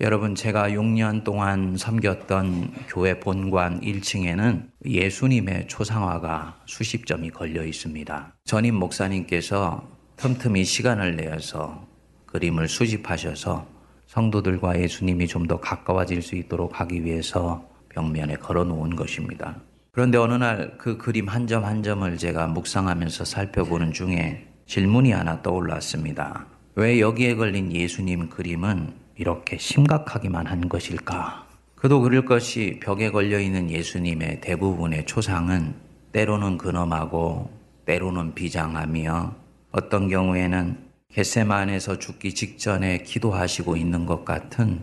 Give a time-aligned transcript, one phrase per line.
[0.00, 8.34] 여러분, 제가 6년 동안 섬겼던 교회 본관 1층에는 예수님의 초상화가 수십 점이 걸려 있습니다.
[8.44, 9.86] 전임 목사님께서
[10.16, 11.86] 틈틈이 시간을 내어서
[12.26, 13.68] 그림을 수집하셔서
[14.06, 19.60] 성도들과 예수님이 좀 더 가까워질 수 있도록 하기 위해서 벽면에 걸어 놓은 것입니다.
[19.92, 26.46] 그런데 어느 날 그 그림 한 점한 점을 제가 묵상하면서 살펴보는 중에 질문이 하나 떠올랐습니다.
[26.74, 31.46] 왜 여기에 걸린 예수님 그림은 이렇게 심각하기만 한 것일까?
[31.76, 35.74] 그도 그럴 것이 벽에 걸려 있는 예수님의 대부분의 초상은
[36.12, 37.50] 때로는 근엄하고
[37.84, 39.34] 때로는 비장하며
[39.72, 40.78] 어떤 경우에는
[41.12, 44.82] 겟세만에서 죽기 직전에 기도하시고 있는 것 같은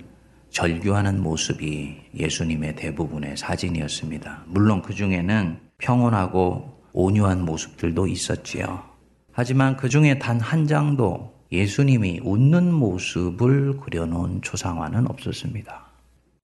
[0.49, 4.43] 절규하는 모습이 예수님의 대부분의 사진이었습니다.
[4.47, 8.83] 물론 그 중에는 평온하고 온유한 모습들도 있었지요.
[9.31, 15.85] 하지만 그 중에 단 한 장도 예수님이 웃는 모습을 그려놓은 초상화는 없었습니다.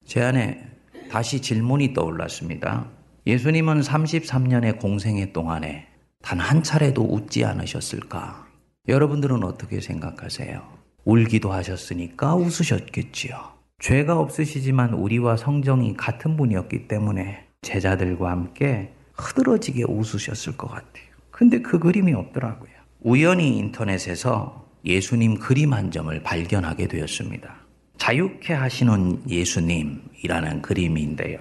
[0.05, 0.63] 제 안에
[1.09, 2.87] 다시 질문이 떠올랐습니다.
[3.25, 5.87] 예수님은 33년의 공생애 동안에
[6.21, 8.47] 단 한 차례도 웃지 않으셨을까?
[8.89, 10.61] 여러분들은 어떻게 생각하세요?
[11.05, 13.37] 울기도 하셨으니까 웃으셨겠지요.
[13.79, 21.05] 죄가 없으시지만 우리와 성정이 같은 분이었기 때문에 제자들과 함께 흐드러지게 웃으셨을 것 같아요.
[21.31, 22.71] 근데 그 그림이 없더라고요.
[23.01, 27.55] 우연히 인터넷에서 예수님 그림 한 점을 발견하게 되었습니다.
[27.97, 31.39] 자유케 하시는 예수님이라는 그림인데요.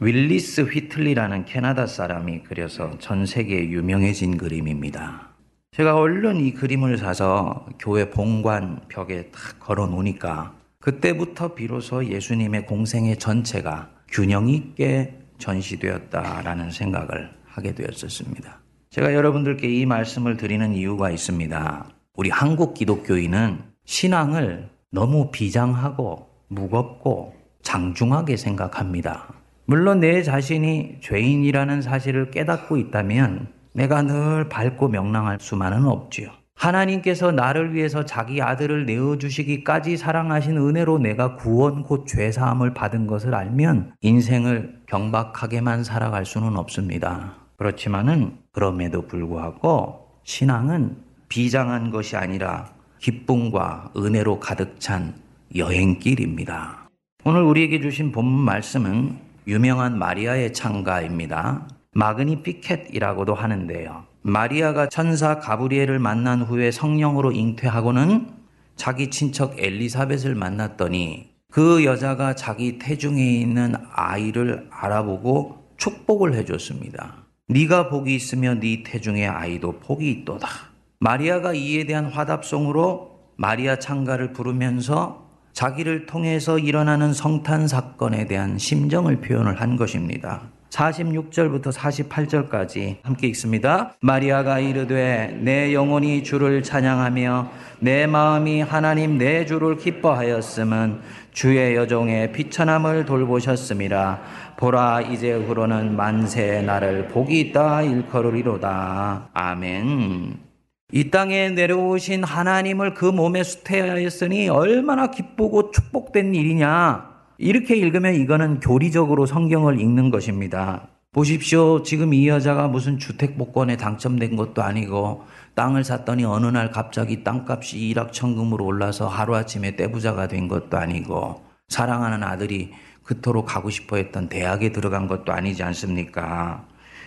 [0.00, 5.30] 윌리스 휘틀리라는 캐나다 사람이 그려서 전 세계에 유명해진 그림입니다.
[5.72, 13.18] 제가 얼른 이 그림을 사서 교회 본관 벽에 딱 걸어 놓으니까 그때부터 비로소 예수님의 공생의
[13.18, 18.60] 전체가 균형 있게 전시되었다라는 생각을 하게 되었었습니다.
[18.90, 21.86] 제가 여러분들께 이 말씀을 드리는 이유가 있습니다.
[22.20, 27.32] 우리 한국 기독교인은 신앙을 너무 비장하고 무겁고
[27.62, 29.28] 장중하게 생각합니다.
[29.64, 36.28] 물론 내 자신이 죄인이라는 사실을 깨닫고 있다면 내가 늘 밝고 명랑할 수만은 없지요.
[36.56, 43.94] 하나님께서 나를 위해서 자기 아들을 내어주시기까지 사랑하신 은혜로 내가 구원 곧 죄사함을 받은 것을 알면
[44.02, 47.36] 인생을 경박하게만 살아갈 수는 없습니다.
[47.56, 52.68] 그렇지만은 그럼에도 불구하고 신앙은 비장한 것이 아니라
[52.98, 55.14] 기쁨과 은혜로 가득 찬
[55.54, 56.90] 여행길입니다.
[57.24, 61.68] 오늘 우리에게 주신 본문 말씀은 유명한 마리아의 창가입니다.
[61.92, 64.04] 마그니 피켓이라고도 하는데요.
[64.22, 68.28] 마리아가 천사 가브리엘을 만난 후에 성령으로 잉태하고는
[68.74, 77.24] 자기 친척 엘리사벳을 만났더니 그 여자가 자기 태중에 있는 아이를 알아보고 축복을 해줬습니다.
[77.48, 80.69] 네가 복이 있으면 네 태중의 아이도 복이 있도다.
[81.02, 89.62] 마리아가 이에 대한 화답송으로 마리아 창가를 부르면서 자기를 통해서 일어나는 성탄 사건에 대한 심정을 표현을
[89.62, 90.42] 한 것입니다.
[90.68, 93.94] 46절부터 48절까지 함께 읽습니다.
[94.02, 97.50] 마리아가 이르되 내 영혼이 주를 찬양하며
[97.80, 101.00] 내 마음이 하나님 내 주를 기뻐하였음은
[101.32, 104.20] 주의 여종의 비천함을 돌보셨음이라
[104.58, 109.30] 보라 이제 후로는 만세 나를 복이 있다 일컬으리로다.
[109.32, 110.49] 아멘.
[110.92, 117.08] 이 땅에 내려오신 하나님을 그 몸에 수태하였으니 얼마나 기쁘고 축복된 일이냐.
[117.38, 120.88] 이렇게 읽으면 이거는 교리적으로 성경을 읽는 것입니다.
[121.12, 121.82] 보십시오.
[121.82, 125.24] 지금 이 여자가 무슨 주택 복권에 당첨된 것도 아니고
[125.54, 132.72] 땅을 샀더니 어느 날 갑자기 땅값이 일확천금으로 올라서 하루아침에 떼부자가 된 것도 아니고 사랑하는 아들이
[133.02, 136.66] 그토록 가고 싶어 했던 대학에 들어간 것도 아니지 않습니까?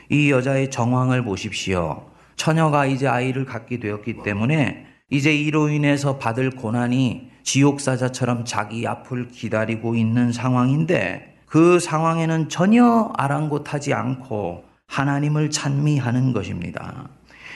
[0.09, 2.12] 이 여자의 정황을 보십시오.
[2.35, 9.95] 처녀가 이제 아이를 갖게 되었기 때문에 이제 이로 인해서 받을 고난이 지옥사자처럼 자기 앞을 기다리고
[9.95, 17.09] 있는 상황인데 그 상황에는 전혀 아랑곳하지 않고 하나님을 찬미하는 것입니다.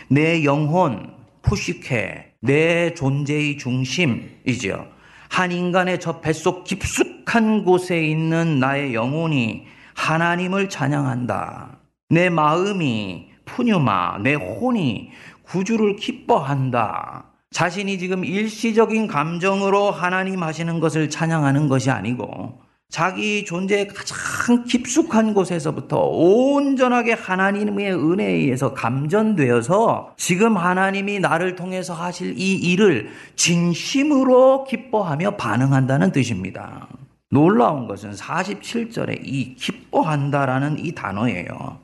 [0.08, 1.12] 내 영혼,
[1.42, 4.88] 푸시케, 내 존재의 중심이죠.
[5.30, 9.66] 한 인간의 저 뱃속 깊숙한 곳에 있는 나의 영혼이
[9.96, 11.80] 하나님을 찬양한다.
[12.10, 15.10] 내 마음이 푸뉴마, 내 혼이
[15.42, 17.26] 구주를 기뻐한다.
[17.50, 22.60] 자신이 지금 일시적인 감정으로 하나님 하시는 것을 찬양하는 것이 아니고
[22.90, 32.38] 자기 존재의 가장 깊숙한 곳에서부터 온전하게 하나님의 은혜에 의해서 감전되어서 지금 하나님이 나를 통해서 하실
[32.38, 36.88] 이 일을 진심으로 기뻐하며 반응한다는 뜻입니다.
[37.30, 41.80] 놀라운 것은 47절에 이 기뻐한다라는 이 단어예요.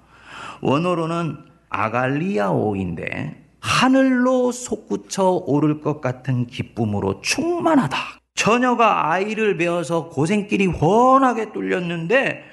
[0.62, 7.98] 원어로는 아갈리아오인데 하늘로 솟구쳐 오를 것 같은 기쁨으로 충만하다.
[8.36, 12.44] 처녀가 아이를 베어서 고생길이 훤하게 뚫렸는데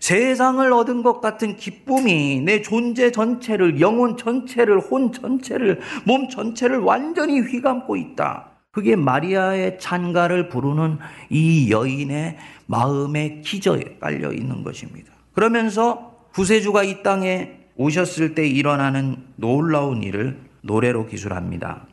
[0.00, 7.40] 세상을 얻은 것 같은 기쁨이 내 존재 전체를, 영혼 전체를, 혼 전체를, 몸 전체를 완전히
[7.40, 8.46] 휘감고 있다.
[8.72, 10.98] 그게 마리아의 찬가를 부르는
[11.28, 15.12] 이 여인의 마음의 기저에 깔려 있는 것입니다.
[15.32, 21.86] 그러면서 구세주가 이 땅에 오셨을 때 일어나는 놀라운 일을 노래로 기술합니다.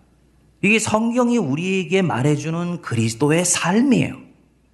[0.62, 4.16] 이게 성경이 우리에게 말해주는 그리스도의 삶이에요.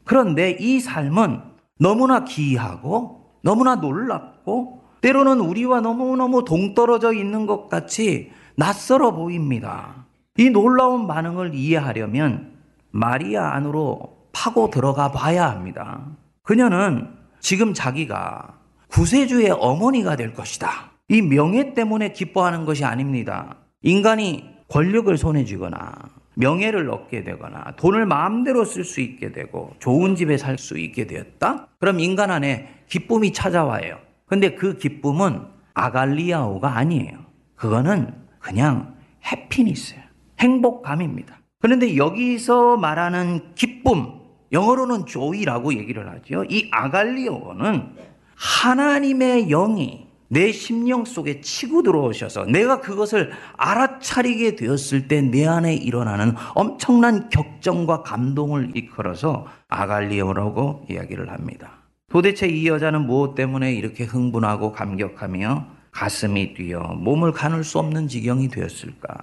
[0.06, 1.42] 그런데 이 삶은
[1.80, 10.06] 너무나 기이하고 너무나 놀랍고 때로는 우리와 너무너무 동떨어져 있는 것 같이 낯설어 보입니다.
[10.38, 12.54] 이 놀라운 반응을 이해하려면
[12.92, 16.06] 마리아 안으로 파고 들어가 봐야 합니다.
[16.44, 17.10] 그녀는
[17.40, 18.58] 지금 자기가
[18.88, 20.93] 구세주의 어머니가 될 것이다.
[21.10, 23.58] 이 명예 때문에 기뻐하는 것이 아닙니다.
[23.82, 25.94] 인간이 권력을 손에 쥐거나
[26.36, 31.68] 명예를 얻게 되거나 돈을 마음대로 쓸 수 있게 되고 좋은 집에 살 수 있게 되었다?
[31.80, 34.00] 그럼 인간 안에 기쁨이 찾아와요.
[34.26, 35.42] 근데 그 기쁨은
[35.74, 37.20] 아갈리아오가 아니에요.
[37.56, 38.96] 그거는 그냥
[39.26, 40.02] 해피니스예요.
[40.40, 41.40] 행복감입니다.
[41.60, 44.20] 그런데 여기서 말하는 기쁨,
[44.52, 46.44] 영어로는 조이라고 얘기를 하죠.
[46.50, 47.96] 이 아갈리오는
[48.36, 56.34] 하나님의 영이 내 심령 속에 치고 들어오셔서 내가 그것을 알아차리게 되었을 때 내 안에 일어나는
[56.56, 61.84] 엄청난 격정과 감동을 이끌어서 아갈리오라고 이야기를 합니다.
[62.12, 68.50] 도대체 이 여자는 무엇 때문에 이렇게 흥분하고 감격하며 가슴이 뛰어 몸을 가눌 수 없는 지경이
[68.50, 69.14] 되었을까?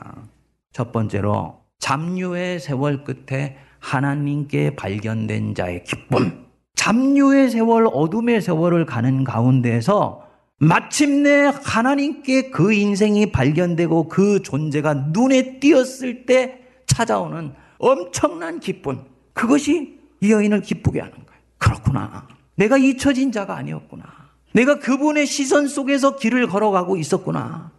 [0.73, 6.47] 첫 번째로 잡류의 세월 끝에 하나님께 발견된 자의 기쁨.
[6.77, 10.30] 잡류의 세월, 어둠의 세월을 가는 가운데서
[10.63, 19.01] 마침내 하나님께 그 인생이 발견되고 그 존재가 눈에 띄었을 때 찾아오는 엄청난 기쁨.
[19.33, 21.41] 그것이 이 여인을 기쁘게 하는 거예요.
[21.57, 22.29] 그렇구나.
[22.57, 24.05] 내가 잊혀진 자가 아니었구나.
[24.53, 27.71] 내가 그분의 시선 속에서 길을 걸어가고 있었구나.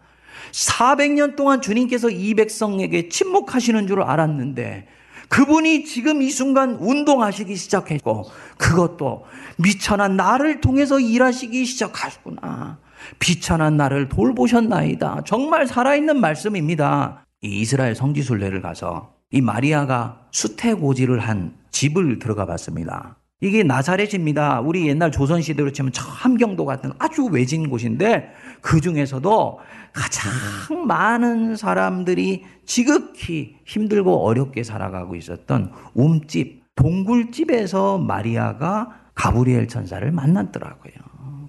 [0.51, 4.87] 400년 동안 주님께서 이 백성에게 침묵하시는 줄 알았는데
[5.31, 8.25] 그분이 지금 이 순간 운동하시기 시작했고
[8.57, 9.23] 그것도
[9.57, 12.79] 미천한 나를 통해서 일하시기 시작하셨구나.
[13.17, 15.21] 비천한 나를 돌보셨나이다.
[15.25, 17.25] 정말 살아있는 말씀입니다.
[17.41, 23.15] 이 이스라엘 성지순례를 가서 이 마리아가 수태고지를 한 집을 들어가 봤습니다.
[23.43, 24.61] 이게 나사렛입니다.
[24.61, 29.59] 우리 옛날 조선시대로 치면 저 함경도 같은 아주 외진 곳인데 그 중에서도
[29.91, 40.93] 가장 많은 사람들이 지극히 힘들고 어렵게 살아가고 있었던 움집, 동굴집에서 마리아가 가브리엘 천사를 만났더라고요.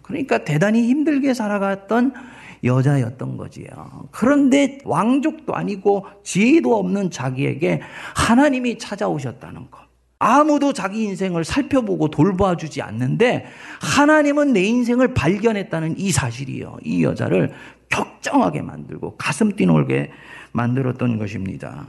[0.03, 2.15] 그러니까 대단히 힘들게 살아갔던
[2.65, 3.67] 여자였던 거지요.
[4.13, 7.83] 그런데 왕족도 아니고 지혜도 없는 자기에게
[8.17, 9.92] 하나님이 찾아오셨다는 것.
[10.23, 13.45] 아무도 자기 인생을 살펴보고 돌봐주지 않는데
[13.81, 16.79] 하나님은 내 인생을 발견했다는 이 사실이요.
[16.85, 17.51] 이 여자를
[17.89, 20.13] 격정하게 만들고 가슴 뛰놀게
[20.53, 21.89] 만들었던 것입니다.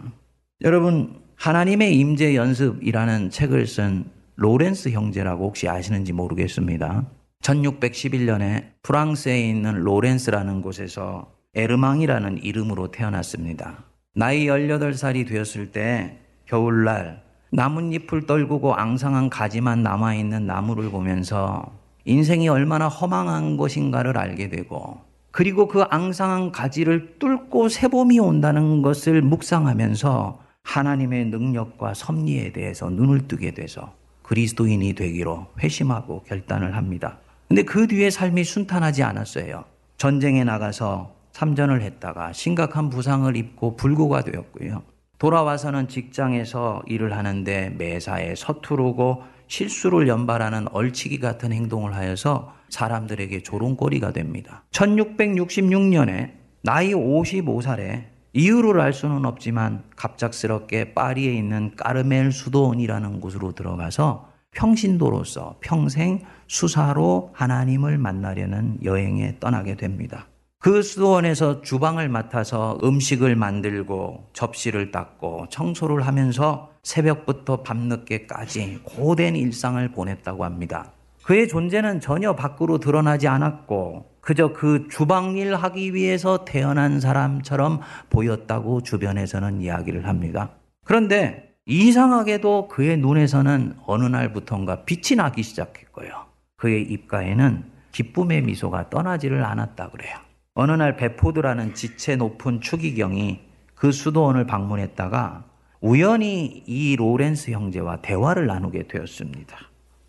[0.62, 4.06] 여러분 하나님의 임재 연습이라는 책을 쓴
[4.36, 7.06] 로렌스 형제라고 혹시 아시는지 모르겠습니다.
[7.44, 13.84] 1611년에 프랑스에 있는 로렌스라는 곳에서 에르망이라는 이름으로 태어났습니다.
[14.16, 17.22] 나이 18살이 되었을 때 겨울날
[17.56, 21.72] 나뭇잎을 떨구고 앙상한 가지만 남아있는 나무를 보면서
[22.04, 30.40] 인생이 얼마나 허망한 것인가를 알게 되고 그리고 그 앙상한 가지를 뚫고 새봄이 온다는 것을 묵상하면서
[30.64, 33.94] 하나님의 능력과 섭리에 대해서 눈을 뜨게 돼서
[34.24, 37.20] 그리스도인이 되기로 회심하고 결단을 합니다.
[37.48, 39.64] 근데 그 뒤에 삶이 순탄하지 않았어요.
[39.98, 44.82] 전쟁에 나가서 참전을 했다가 심각한 부상을 입고 불구가 되었고요.
[45.20, 54.64] 돌아와서는 직장에서 일을 하는데 매사에 서투르고 실수를 연발하는 얼치기 같은 행동을 하여서 사람들에게 조롱거리가 됩니다.
[54.72, 56.32] 1666년에
[56.64, 66.22] 나이 55살에 이유를 알 수는 없지만 갑작스럽게 파리에 있는 까르멜 수도원이라는 곳으로 들어가서 평신도로서 평생
[66.48, 70.28] 수사로 하나님을 만나려는 여행에 떠나게 됩니다.
[70.64, 80.46] 그 수도원에서 주방을 맡아서 음식을 만들고 접시를 닦고 청소를 하면서 새벽부터 밤늦게까지 고된 일상을 보냈다고
[80.46, 80.94] 합니다.
[81.26, 89.60] 그의 존재는 전혀 밖으로 드러나지 않았고 그저 그 주방일 하기 위해서 태어난 사람처럼 보였다고 주변에서는
[89.60, 90.52] 이야기를 합니다.
[90.86, 96.10] 그런데 이상하게도 그의 눈에서는 어느 날부턴가 빛이 나기 시작했고요.
[96.56, 100.24] 그의 입가에는 기쁨의 미소가 떠나지를 않았다 그래요.
[100.56, 103.40] 어느 날 베포드라는 지체 높은 추기경이
[103.74, 105.46] 그 수도원을 방문했다가
[105.82, 109.58] 우연히 이 로렌스 형제와 대화를 나누게 되었습니다.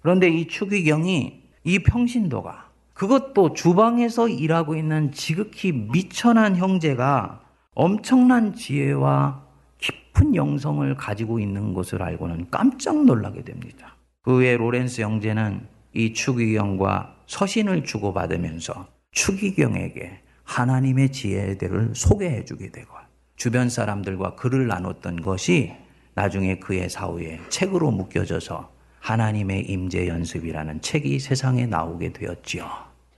[0.02, 7.40] 그런데 이 추기경이 이 평신도가 그것도 주방에서 일하고 있는 지극히 미천한 형제가
[7.74, 9.42] 엄청난 지혜와
[9.78, 13.96] 깊은 영성을 가지고 있는 것을 알고는 깜짝 놀라게 됩니다.
[14.20, 22.94] 그 후에 로렌스 형제는 이 추기경과 서신을 주고받으면서 추기경에게 하나님의 지혜들을 소개해 주게 되고
[23.36, 25.74] 주변 사람들과 글을 나눴던 것이
[26.14, 32.66] 나중에 그의 사후에 책으로 묶여져서 하나님의 임재 연습이라는 책이 세상에 나오게 되었지요.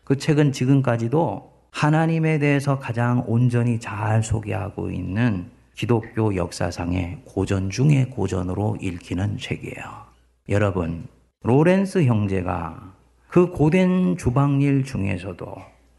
[0.04, 8.78] 그 책은 지금까지도 하나님에 대해서 가장 온전히 잘 소개하고 있는 기독교 역사상의 고전 중의 고전으로
[8.80, 10.06] 읽히는 책이에요.
[10.49, 11.06] 여러분,
[11.42, 12.95] 로렌스 형제가
[13.28, 15.54] 그 고된 주방일 중에서도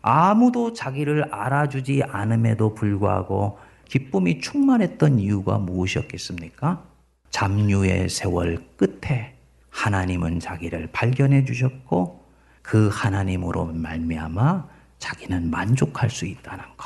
[0.10, 3.60] 아무도 자기를 알아주지 않음에도 불구하고
[3.90, 6.82] 기쁨이 충만했던 이유가 무엇이었겠습니까?
[7.30, 9.36] 잡류의 세월 끝에
[9.70, 12.24] 하나님은 자기를 발견해 주셨고
[12.62, 16.86] 그 하나님으로 말미암아 자기는 만족할 수 있다는 것.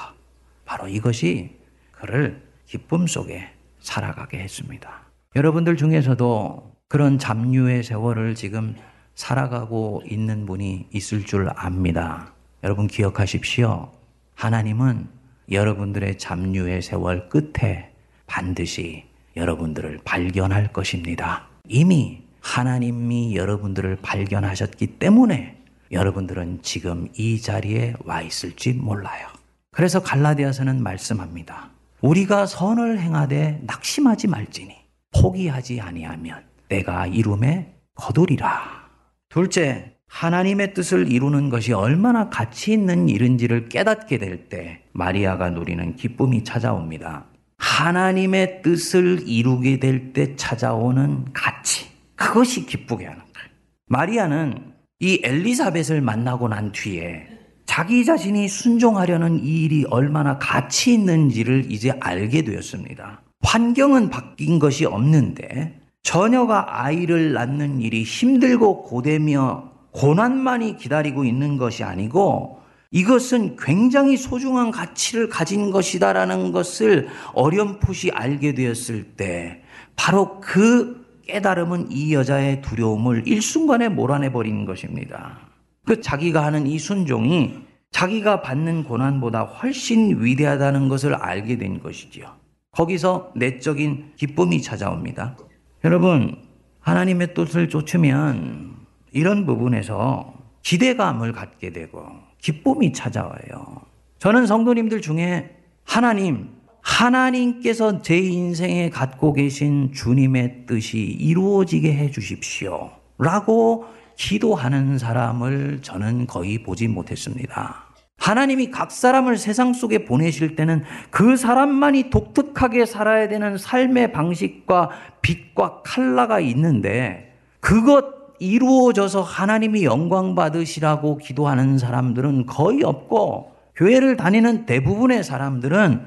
[0.66, 1.60] 바로 이것이
[1.92, 3.50] 그를 기쁨 속에
[3.82, 4.90] 살아가게 했습니다.
[5.36, 8.76] 여러분들 중에서도 그런 잡류의 세월을 지금
[9.14, 12.34] 살아가고 있는 분이 있을 줄 압니다.
[12.64, 13.92] 여러분 기억하십시오.
[14.36, 15.08] 하나님은
[15.52, 17.92] 여러분들의 잡류의 세월 끝에
[18.28, 19.04] 반드시
[19.36, 21.48] 여러분들을 발견할 것입니다.
[21.68, 25.58] 이미 하나님이 여러분들을 발견하셨기 때문에
[25.92, 29.28] 여러분들은 지금 이 자리에 와 있을지 몰라요.
[29.72, 31.72] 그래서 갈라디아서는 말씀합니다.
[32.02, 34.76] 우리가 선을 행하되 낙심하지 말지니
[35.20, 38.90] 포기하지 아니하면 내가 이름에 거두리라.
[39.30, 46.44] 둘째, 하나님의 뜻을 이루는 것이 얼마나 가치 있는 일인지를 깨닫게 될 때 마리아가 누리는 기쁨이
[46.44, 47.26] 찾아옵니다.
[47.58, 51.86] 하나님의 뜻을 이루게 될 때 찾아오는 가치.
[52.16, 53.50] 그것이 기쁘게 하는 거예요.
[53.88, 57.28] 마리아는 이 엘리사벳을 만나고 난 뒤에
[57.66, 63.22] 자기 자신이 순종하려는 이 일이 얼마나 가치 있는지를 이제 알게 되었습니다.
[63.44, 72.60] 환경은 바뀐 것이 없는데 처녀가 아이를 낳는 일이 힘들고 고되며 고난만이 기다리고 있는 것이 아니고
[72.92, 79.62] 이것은 굉장히 소중한 가치를 가진 것이다라는 것을 어렴풋이 알게 되었을 때
[79.96, 85.40] 바로 그 깨달음은 이 여자의 두려움을 일순간에 몰아내 버린 것입니다.
[85.86, 87.60] 그 자기가 하는 이 순종이
[87.92, 92.26] 자기가 받는 고난보다 훨씬 위대하다는 것을 알게 된 것이지요.
[92.72, 95.38] 거기서 내적인 기쁨이 찾아옵니다.
[95.84, 96.38] 여러분,
[96.80, 98.81] 하나님의 뜻을 쫓으면
[99.12, 102.06] 이런 부분에서 기대감을 갖게 되고
[102.40, 103.82] 기쁨이 찾아와요.
[104.20, 106.50] 저는 성도님들 중에 하나님,
[106.82, 112.92] 하나님께서 제 인생에 갖고 계신 주님의 뜻이 이루어지게 해 주십시오.
[113.18, 117.88] 라고 기도하는 사람을 저는 거의 보지 못했습니다.
[118.18, 124.92] 하나님이 각 사람을 세상 속에 보내실 때는 그 사람만이 독특하게 살아야 되는 삶의 방식과
[125.24, 135.24] 빛과 칼라가 있는데 그것 이루어져서 하나님이 영광 받으시라고 기도하는 사람들은 거의 없고 교회를 다니는 대부분의
[135.24, 136.02] 사람들은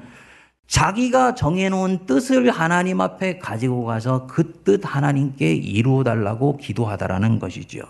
[0.67, 7.83] 자기가 정해놓은 뜻을 하나님 앞에 가지고 가서 그 뜻 하나님께 이루어 달라고 기도하다라는 것이죠.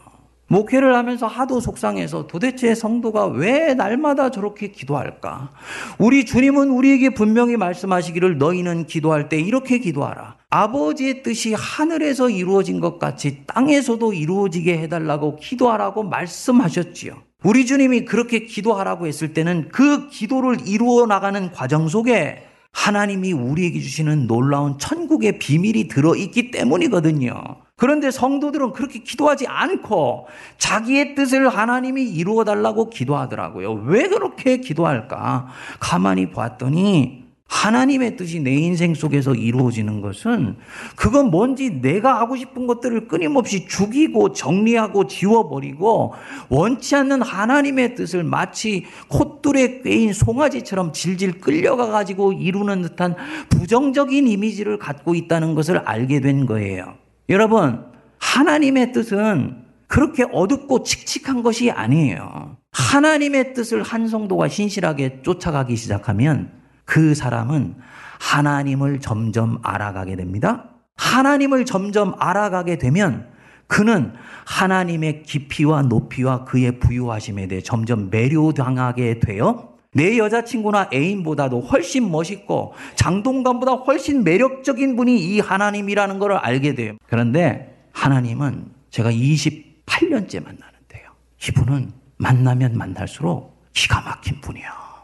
[0.47, 5.49] 목회를 하면서 하도 속상해서 도대체 성도가 왜 날마다 저렇게 기도할까?
[5.97, 10.35] 우리 주님은 우리에게 분명히 말씀하시기를 너희는 기도할 때 이렇게 기도하라.
[10.55, 17.13] 아버지의 뜻이 하늘에서 이루어진 것 같이 땅에서도 이루어지게 해달라고 기도하라고 말씀하셨지요.
[17.43, 24.27] 우리 주님이 그렇게 기도하라고 했을 때는 그 기도를 이루어 나가는 과정 속에 하나님이 우리에게 주시는
[24.27, 27.33] 놀라운 천국의 비밀이 들어있기 때문이거든요.
[27.75, 33.73] 그런데 성도들은 그렇게 기도하지 않고 자기의 뜻을 하나님이 이루어 달라고 기도하더라고요.
[33.87, 35.47] 왜 그렇게 기도할까?
[35.81, 40.55] 가만히 봤더니 하나님의 뜻이 내 인생 속에서 이루어지는 것은
[40.95, 46.13] 그건 뭔지 내가 하고 싶은 것들을 끊임없이 죽이고 정리하고 지워버리고
[46.49, 53.15] 원치 않는 하나님의 뜻을 마치 콧줄에 꿰인 송아지처럼 질질 끌려가 가지고 이루는 듯한
[53.49, 56.95] 부정적인 이미지를 갖고 있다는 것을 알게 된 거예요.
[57.29, 57.85] 여러분,
[58.19, 62.57] 하나님의 뜻은 그렇게 어둡고 칙칙한 것이 아니에요.
[62.71, 67.75] 하나님의 뜻을 한 성도가 신실하게 쫓아가기 시작하면 그 사람은
[68.19, 70.69] 하나님을 점점 알아가게 됩니다.
[70.95, 73.27] 하나님을 점점 알아가게 되면
[73.67, 74.13] 그는
[74.45, 83.73] 하나님의 깊이와 높이와 그의 부유하심에 대해 점점 매료당하게 되어 내 여자친구나 애인보다도 훨씬 멋있고 장동건보다
[83.73, 86.97] 훨씬 매력적인 분이 이 하나님이라는 걸 알게 돼요.
[87.07, 91.11] 그런데 하나님은 제가 28년째 만나는데요.
[91.47, 94.94] 이분은 만나면 만날수록 기가 막힌 분이야.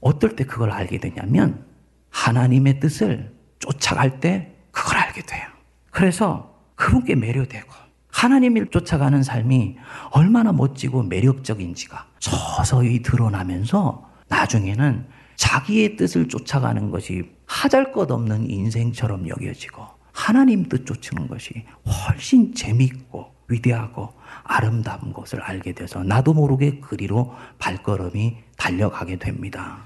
[0.00, 1.64] 어떨 때 그걸 알게 되냐면
[2.10, 5.46] 하나님의 뜻을 쫓아갈 때 그걸 알게 돼요.
[5.90, 7.66] 그래서 그분께 매료되고
[8.08, 9.76] 하나님을 쫓아가는 삶이
[10.10, 19.84] 얼마나 멋지고 매력적인지가 서서히 드러나면서 나중에는 자기의 뜻을 쫓아가는 것이 하잘 것 없는 인생처럼 여겨지고
[20.12, 28.38] 하나님 뜻 쫓는 것이 훨씬 재밌고 위대하고 아름다운 것을 알게 돼서 나도 모르게 그리로 발걸음이
[28.56, 29.78] 달려가게 됩니다.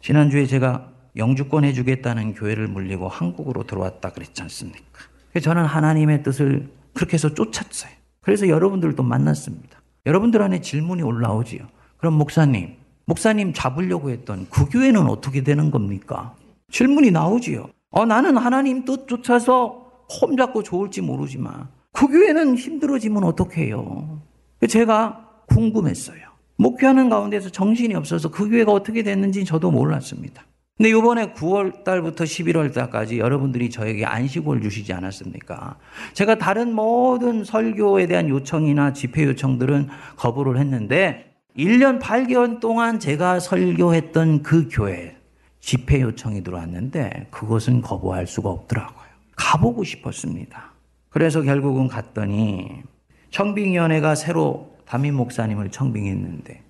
[0.00, 5.00] 지난주에 제가 영주권 해주겠다는 교회를 물리고 한국으로 들어왔다 그랬지 않습니까?
[5.42, 7.92] 저는 하나님의 뜻을 그렇게 해서 쫓았어요.
[8.20, 9.80] 그래서 여러분들도 만났습니다.
[10.06, 11.66] 여러분들 안에 질문이 올라오지요.
[11.98, 16.34] 그럼 목사님, 목사님 잡으려고 했던 그 교회는 어떻게 되는 겁니까?
[16.70, 17.68] 질문이 나오지요.
[17.90, 24.20] 어, 나는 하나님 뜻 쫓아서 홈 잡고 좋을지 모르지만 그 교회는 힘들어지면 어떡해요?
[24.68, 26.29] 제가 궁금했어요.
[26.60, 30.44] 목회하는 가운데서 정신이 없어서 그 교회가 어떻게 됐는지 저도 몰랐습니다.
[30.76, 35.76] 근데 이번에 9월 달부터 11월 달까지 여러분들이 저에게 안식을 주시지 않았습니까?
[36.12, 44.42] 제가 다른 모든 설교에 대한 요청이나 집회 요청들은 거부를 했는데 1년 8개월 동안 제가 설교했던
[44.42, 45.16] 그 교회
[45.60, 49.08] 집회 요청이 들어왔는데 그것은 거부할 수가 없더라고요.
[49.36, 50.72] 가보고 싶었습니다.
[51.08, 52.82] 그래서 결국은 갔더니
[53.30, 56.64] 청빙위원회가 새로 담임 목사님을 청빙했는데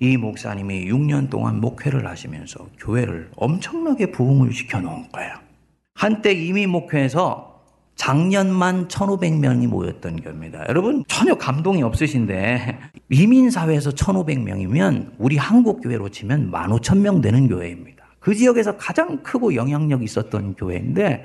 [0.00, 5.34] 이 목사님이 6년 동안 목회를 하시면서 교회를 엄청나게 부흥을 시켜 놓은 거예요.
[5.94, 7.62] 한때 이미 목회에서
[7.94, 10.64] 작년만 1,500명이 모였던 교회입니다.
[10.68, 12.76] 여러분 전혀 감동이 없으신데
[13.10, 18.04] 이민 사회에서 1,500명이면 우리 한국 교회로 치면 15,000명 되는 교회입니다.
[18.18, 21.22] 그 지역에서 가장 크고 영향력 있었던 교회인데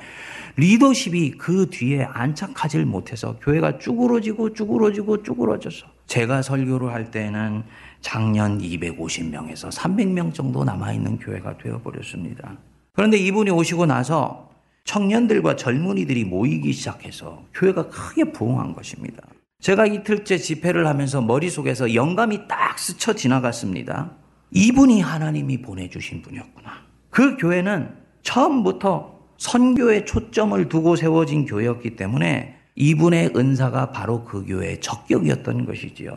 [0.58, 7.64] 리더십이 그 뒤에 안착하질 못해서 교회가 쭈그러지고 쭈그러지고 쭈그러져서 제가 설교를 할 때는
[8.02, 12.58] 작년 250명에서 300명 정도 남아있는 교회가 되어버렸습니다.
[12.94, 14.50] 그런데 이분이 오시고 나서
[14.86, 19.22] 청년들과 젊은이들이 모이기 시작해서 교회가 크게 부흥한 것입니다.
[19.62, 24.12] 제가 이틀째 집회를 하면서 머릿속에서 영감이 딱 스쳐 지나갔습니다.
[24.52, 26.72] 이분이 하나님이 보내주신 분이었구나.
[27.12, 27.94] 그 교회는
[28.24, 36.16] 처음부터 선교에 초점을 두고 세워진 교회였기 때문에 이분의 은사가 바로 그 교회의 적격이었던 것이지요.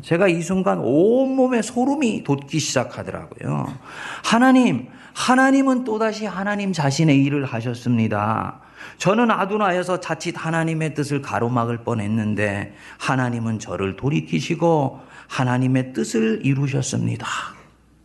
[0.00, 3.66] 제가 이 순간 온몸에 소름이 돋기 시작하더라고요.
[4.24, 8.60] 하나님, 하나님은 또다시 하나님 자신의 일을 하셨습니다.
[8.96, 17.26] 저는 아두나여서 자칫 하나님의 뜻을 가로막을 뻔했는데 하나님은 저를 돌이키시고 하나님의 뜻을 이루셨습니다.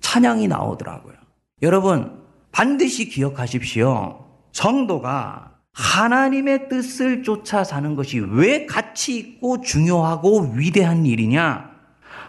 [0.01, 1.15] 찬양이 나오더라고요.
[1.61, 4.25] 여러분, 반드시 기억하십시오.
[4.51, 11.69] 성도가 하나님의 뜻을 쫓아 사는 것이 왜 가치 있고 중요하고 위대한 일이냐?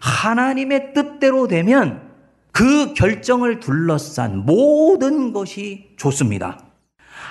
[0.00, 2.10] 하나님의 뜻대로 되면
[2.50, 6.58] 그 결정을 둘러싼 모든 것이 좋습니다.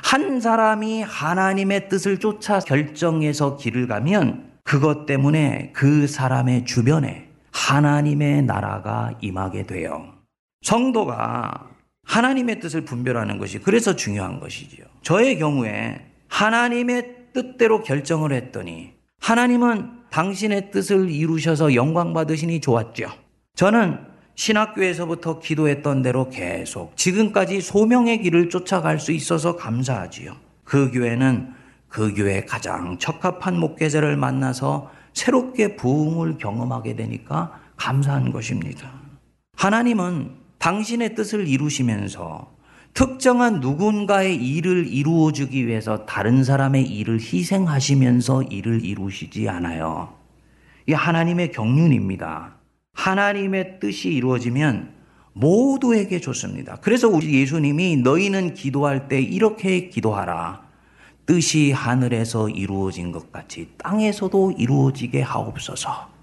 [0.04, 9.14] 한 사람이 하나님의 뜻을 쫓아 결정해서 길을 가면 그것 때문에 그 사람의 주변에 하나님의 나라가
[9.22, 10.14] 임하게 돼요.
[10.62, 11.75] 성도가
[12.06, 14.86] 하나님의 뜻을 분별하는 것이 그래서 중요한 것이지요.
[15.02, 23.08] 저의 경우에 하나님의 뜻대로 결정을 했더니 하나님은 당신의 뜻을 이루셔서 영광 받으시니 좋았죠.
[23.56, 24.00] 저는
[24.36, 30.36] 신학교에서부터 기도했던 대로 계속 지금까지 소명의 길을 쫓아갈 수 있어서 감사하지요.
[30.64, 31.54] 그 교회는
[31.88, 38.92] 그 교회 가장 적합한 목회자를 만나서 새롭게 부흥을 경험하게 되니까 감사한 것입니다.
[39.56, 42.56] 하나님은 당신의 뜻을 이루시면서
[42.94, 50.14] 특정한 누군가의 일을 이루어주기 위해서 다른 사람의 일을 희생하시면서 일을 이루시지 않아요.
[50.88, 52.56] 이 하나님의 경륜입니다.
[52.94, 54.94] 하나님의 뜻이 이루어지면
[55.34, 56.78] 모두에게 좋습니다.
[56.78, 60.64] 그래서 우리 예수님이 너희는 기도할 때 이렇게 기도하라.
[61.26, 66.15] 뜻이 하늘에서 이루어진 것 같이 땅에서도 이루어지게 하옵소서.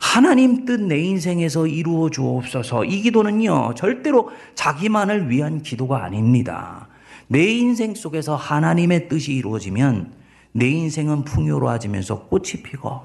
[0.00, 2.84] 하나님 뜻 내 인생에서 이루어 주옵소서.
[2.86, 6.88] 이 기도는요, 절대로 자기만을 위한 기도가 아닙니다.
[7.28, 10.12] 내 인생 속에서 하나님의 뜻이 이루어지면
[10.52, 13.02] 내 인생은 풍요로워지면서 꽃이 피고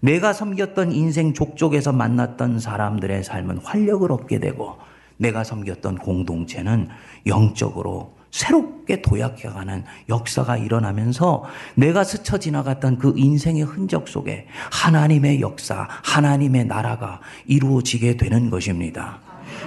[0.00, 4.76] 내가 섬겼던 인생 족족에서 만났던 사람들의 삶은 활력을 얻게 되고
[5.16, 6.88] 내가 섬겼던 공동체는
[7.26, 11.44] 영적으로 새롭게 도약해가는 역사가 일어나면서
[11.74, 19.20] 내가 스쳐 지나갔던 그 인생의 흔적 속에 하나님의 역사, 하나님의 나라가 이루어지게 되는 것입니다.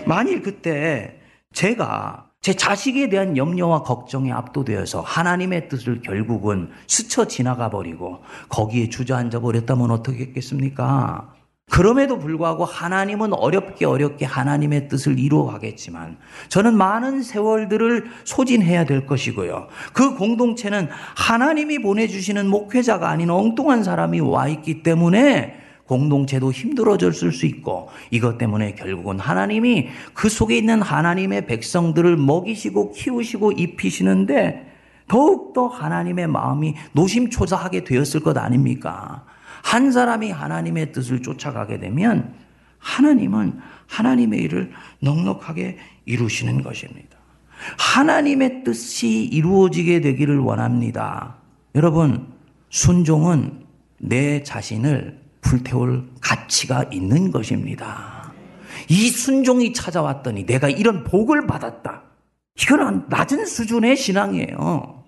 [0.06, 1.20] 만일 그때
[1.52, 9.40] 제가 제 자식에 대한 염려와 걱정에 압도되어서 하나님의 뜻을 결국은 스쳐 지나가 버리고 거기에 주저앉아
[9.40, 11.39] 버렸다면 어떻게 했겠습니까?
[11.70, 16.18] 그럼에도 불구하고 하나님은 어렵게 어렵게 하나님의 뜻을 이루어 가겠지만
[16.50, 19.68] 저는 많은 세월들을 소진해야 될 것이고요.
[19.94, 27.90] 그 공동체는 하나님이 보내주시는 목회자가 아닌 엉뚱한 사람이 와 있기 때문에 공동체도 힘들어졌을 수 있고
[28.12, 34.68] 이것 때문에 결국은 하나님이 그 속에 있는 하나님의 백성들을 먹이시고 키우시고 입히시는데
[35.08, 39.26] 더욱더 하나님의 마음이 노심초사하게 되었을 것 아닙니까?
[39.64, 42.34] 한 사람이 하나님의 뜻을 쫓아가게 되면
[42.80, 47.18] 하나님은 하나님의 일을 넉넉하게 이루시는 것입니다.
[47.78, 51.36] 하나님의 뜻이 이루어지게 되기를 원합니다.
[51.76, 52.28] 여러분,
[52.70, 53.66] 순종은
[54.00, 58.32] 내 자신을 불태울 가치가 있는 것입니다.
[58.88, 62.04] 이 순종이 찾아왔더니 내가 이런 복을 받았다.
[62.62, 64.99] 이건 낮은 수준의 신앙이에요.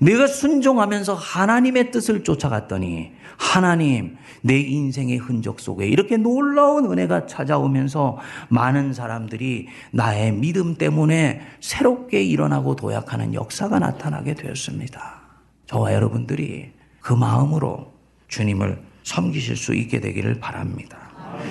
[0.00, 8.94] 내가 순종하면서 하나님의 뜻을 쫓아갔더니 하나님 내 인생의 흔적 속에 이렇게 놀라운 은혜가 찾아오면서 많은
[8.94, 15.20] 사람들이 나의 믿음 때문에 새롭게 일어나고 도약하는 역사가 나타나게 되었습니다.
[15.66, 17.92] 저와 여러분들이 그 마음으로
[18.28, 21.10] 주님을 섬기실 수 있게 되기를 바랍니다.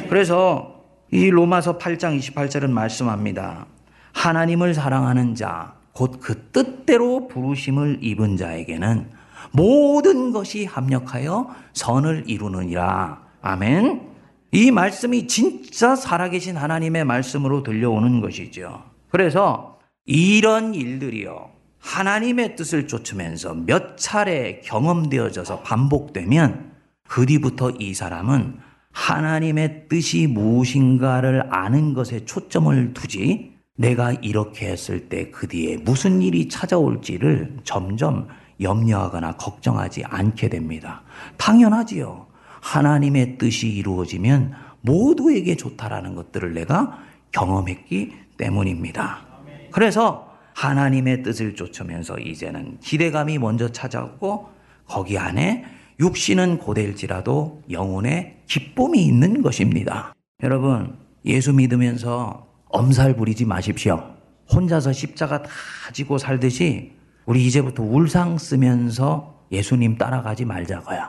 [0.09, 3.67] 그래서 이 로마서 8장 28절은 말씀합니다.
[4.13, 9.09] 하나님을 사랑하는 자, 곧 그 뜻대로 부르심을 입은 자에게는
[9.51, 13.21] 모든 것이 합력하여 선을 이루느니라.
[13.41, 14.07] 아멘.
[14.51, 18.83] 이 말씀이 진짜 살아계신 하나님의 말씀으로 들려오는 것이죠.
[19.09, 21.49] 그래서 이런 일들이요.
[21.79, 26.71] 하나님의 뜻을 쫓으면서 몇 차례 경험되어져서 반복되면
[27.07, 28.57] 그 뒤부터 이 사람은
[28.93, 36.49] 하나님의 뜻이 무엇인가를 아는 것에 초점을 두지 내가 이렇게 했을 때 그 뒤에 무슨 일이
[36.49, 38.27] 찾아올지를 점점
[38.59, 41.01] 염려하거나 걱정하지 않게 됩니다.
[41.37, 42.27] 당연하지요.
[42.59, 46.99] 하나님의 뜻이 이루어지면 모두에게 좋다라는 것들을 내가
[47.31, 49.25] 경험했기 때문입니다.
[49.71, 54.49] 그래서 하나님의 뜻을 쫓으면서 이제는 기대감이 먼저 찾아오고
[54.87, 55.63] 거기 안에
[56.01, 60.13] 육신은 고될지라도 영혼에 기쁨이 있는 것입니다.
[60.43, 64.03] 여러분, 예수 믿으면서 엄살 부리지 마십시오.
[64.51, 65.49] 혼자서 십자가 다
[65.93, 66.93] 지고 살듯이
[67.25, 70.99] 우리 이제부터 울상 쓰면서 예수님 따라가지 말자고요.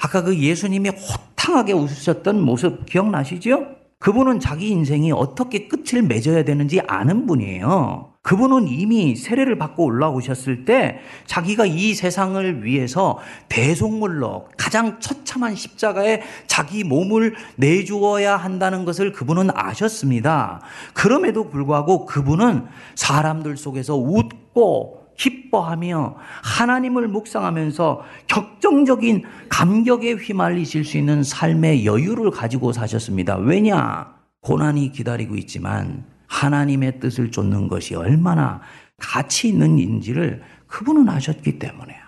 [0.00, 3.66] 아까 그 예수님이 호탕하게 웃으셨던 모습 기억나시죠?
[3.98, 8.13] 그분은 자기 인생이 어떻게 끝을 맺어야 되는지 아는 분이에요.
[8.24, 13.18] 그분은 이미 세례를 받고 올라오셨을 때 자기가 이 세상을 위해서
[13.50, 20.62] 대속물로 가장 처참한 십자가에 자기 몸을 내주어야 한다는 것을 그분은 아셨습니다.
[20.94, 31.84] 그럼에도 불구하고 그분은 사람들 속에서 웃고 기뻐하며 하나님을 묵상하면서 격정적인 감격에 휘말리실 수 있는 삶의
[31.84, 33.36] 여유를 가지고 사셨습니다.
[33.36, 34.14] 왜냐?
[34.40, 38.60] 고난이 기다리고 있지만 하나님의 뜻을 쫓는 것이 얼마나
[38.98, 41.98] 가치 있는 인지를 그분은 아셨기 때문에요.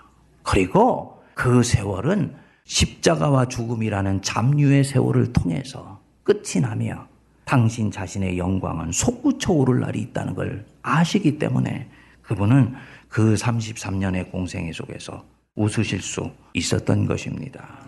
[0.42, 7.06] 그리고 그 세월은 십자가와 죽음이라는 잡류의 세월을 통해서 끝이 나며
[7.44, 11.88] 당신 자신의 영광은 솟구쳐 오를 날이 있다는 걸 아시기 때문에
[12.22, 12.74] 그분은
[13.08, 15.24] 그 33년의 공생애 속에서
[15.54, 17.78] 웃으실 수 있었던 것입니다.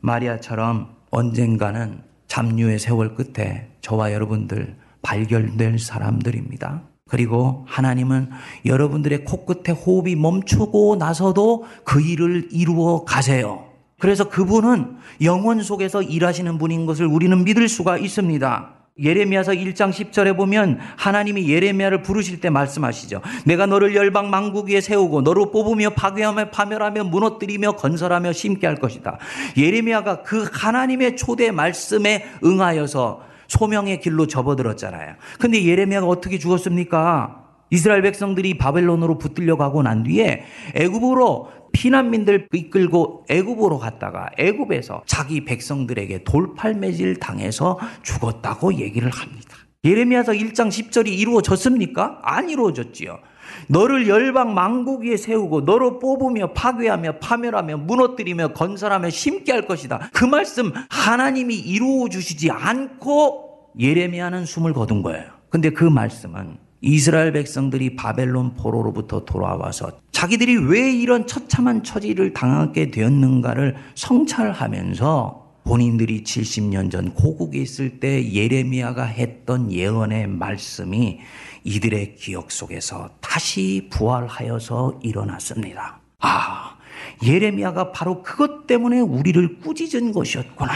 [0.00, 6.82] 마리아처럼 언젠가는 잡류의 세월 끝에 저와 여러분들 발견될 사람들입니다.
[7.08, 8.30] 그리고 하나님은
[8.64, 13.64] 여러분들의 코끝에 호흡이 멈추고 나서도 그 일을 이루어 가세요.
[13.98, 18.74] 그래서 그분은 영혼 속에서 일하시는 분인 것을 우리는 믿을 수가 있습니다.
[19.02, 23.22] 예레미야서 1장 10절에 보면 하나님이 예레미야를 부르실 때 말씀하시죠.
[23.44, 29.18] 내가 너를 열방 망국 위에 세우고 너를 뽑으며 파괴하며 파멸하며 무너뜨리며 건설하며 심게 할 것이다.
[29.56, 35.16] 예레미야가 그 하나님의 초대 말씀에 응하여서 소명의 길로 접어들었잖아요.
[35.38, 37.48] 근데 예레미야가 어떻게 죽었습니까?
[37.70, 46.24] 이스라엘 백성들이 바벨론으로 붙들려 가고 난 뒤에 애굽으로 피난민들 이끌고 애굽으로 갔다가 애굽에서 자기 백성들에게
[46.24, 49.56] 돌팔매질 당해서 죽었다고 얘기를 합니다.
[49.84, 52.20] 예레미야서 1장 10절이 이루어졌습니까?
[52.22, 53.18] 안 이루어졌지요.
[53.68, 60.10] 너를 열방 망국 위에 세우고 너로 뽑으며 파괴하며 파멸하며 무너뜨리며 건설하며 심게 할 것이다.
[60.12, 65.24] 그 말씀 하나님이 이루어 주시지 않고 예레미야는 숨을 거둔 거예요.
[65.48, 73.76] 근데 그 말씀은 이스라엘 백성들이 바벨론 포로로부터 돌아와서 자기들이 왜 이런 처참한 처지를 당하게 되었는가를
[73.94, 81.20] 성찰하면서 본인들이 70년 전 고국에 있을 때 예레미야가 했던 예언의 말씀이
[81.64, 86.00] 이들의 기억 속에서 다시 부활하여서 일어났습니다.
[86.20, 86.76] 아,
[87.22, 90.72] 예레미야가 바로 그것 때문에 우리를 꾸짖은 것이었구나.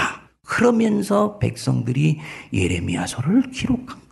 [0.46, 2.20] 그러면서 백성들이
[2.52, 4.04] 예레미야서를 기록한 거예요.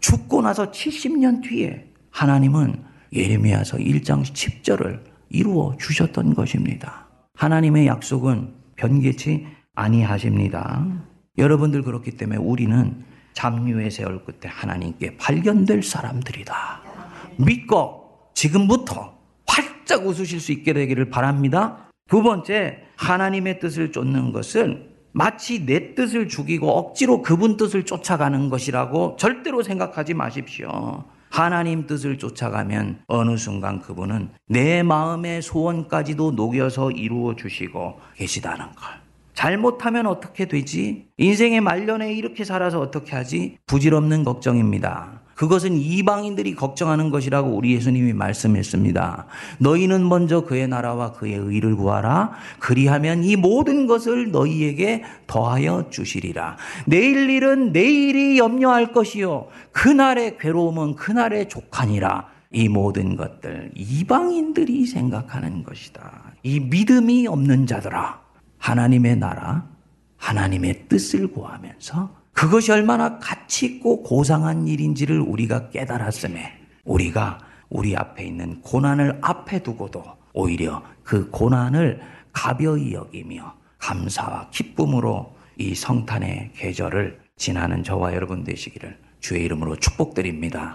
[0.00, 7.08] 죽고 나서 70년 뒤에 하나님은 예레미야서 1장 10절을 이루어 주셨던 것입니다.
[7.34, 10.86] 하나님의 약속은 변개치 아니하십니다.
[11.36, 13.04] 여러분들 그렇기 때문에 우리는
[13.38, 16.80] 잡류의 세월 끝에 하나님께 발견될 사람들이다.
[17.36, 19.14] 믿고 지금부터
[19.46, 21.88] 활짝 웃으실 수 있게 되기를 바랍니다.
[22.08, 29.16] 두 번째, 하나님의 뜻을 쫓는 것은 마치 내 뜻을 죽이고 억지로 그분 뜻을 쫓아가는 것이라고
[29.20, 31.04] 절대로 생각하지 마십시오.
[31.30, 39.07] 하나님 뜻을 쫓아가면 어느 순간 그분은 내 마음의 소원까지도 녹여서 이루어 주시고 계시다는 걸.
[39.38, 41.06] 잘못하면 어떻게 되지?
[41.16, 43.56] 인생의 말년에 이렇게 살아서 어떻게 하지?
[43.66, 45.20] 부질없는 걱정입니다.
[45.36, 49.26] 그것은 이방인들이 걱정하는 것이라고 우리 예수님이 말씀했습니다.
[49.60, 52.32] 너희는 먼저 그의 나라와 그의 의를 구하라.
[52.58, 56.56] 그리하면 이 모든 것을 너희에게 더하여 주시리라.
[56.86, 59.46] 내일 일은 내일이 염려할 것이요.
[59.70, 62.26] 그날의 괴로움은 그날의 족하니라.
[62.50, 66.32] 이 모든 것들 이방인들이 생각하는 것이다.
[66.42, 68.27] 이 믿음이 없는 자들아.
[68.58, 69.66] 하나님의 나라,
[70.16, 78.60] 하나님의 뜻을 구하면서 그것이 얼마나 가치 있고 고상한 일인지를 우리가 깨달았음에 우리가 우리 앞에 있는
[78.62, 82.00] 고난을 앞에 두고도 오히려 그 고난을
[82.32, 90.66] 가벼이 여기며 감사와 기쁨으로 이 성탄의 계절을 지나는 저와 여러분 되시기를 주의 이름으로 축복드립니다.